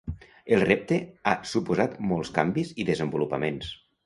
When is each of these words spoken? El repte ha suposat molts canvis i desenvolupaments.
El 0.55 0.61
repte 0.63 0.97
ha 1.31 1.33
suposat 1.51 1.93
molts 2.13 2.33
canvis 2.39 2.73
i 2.85 2.89
desenvolupaments. 2.91 3.71